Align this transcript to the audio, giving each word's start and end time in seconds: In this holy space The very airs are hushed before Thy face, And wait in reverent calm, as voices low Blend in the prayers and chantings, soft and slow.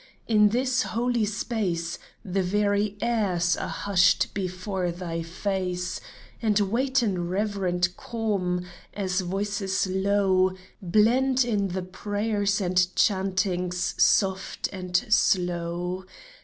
In 0.27 0.49
this 0.49 0.81
holy 0.81 1.25
space 1.25 1.99
The 2.25 2.41
very 2.41 2.97
airs 3.01 3.55
are 3.55 3.67
hushed 3.67 4.33
before 4.33 4.89
Thy 4.91 5.21
face, 5.21 6.01
And 6.41 6.59
wait 6.59 7.03
in 7.03 7.29
reverent 7.29 7.95
calm, 7.97 8.65
as 8.95 9.21
voices 9.21 9.85
low 9.85 10.53
Blend 10.81 11.45
in 11.45 11.67
the 11.67 11.83
prayers 11.83 12.59
and 12.59 12.87
chantings, 12.95 13.93
soft 14.03 14.67
and 14.73 14.97
slow. 15.09 16.05